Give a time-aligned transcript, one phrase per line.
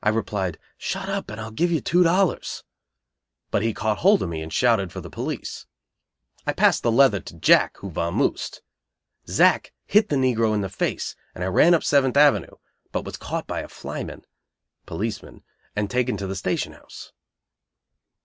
[0.00, 2.62] I replied, "Shut up, and I'll give you two dollars."
[3.50, 5.66] But he caught hold of me and shouted for the police.
[6.46, 8.62] I passed the leather to Jack, who "vamoosed."
[9.26, 12.58] Zack hit the negro in the face and I ran up Seventh Avenue,
[12.92, 14.24] but was caught by a flyman
[14.86, 15.42] (policeman),
[15.74, 17.10] and taken to the station house.